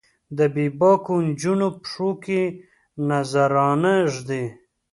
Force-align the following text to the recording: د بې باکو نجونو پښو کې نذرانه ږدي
د 0.37 0.39
بې 0.53 0.67
باکو 0.79 1.15
نجونو 1.27 1.67
پښو 1.81 2.09
کې 2.23 2.41
نذرانه 3.09 3.93
ږدي 4.13 4.45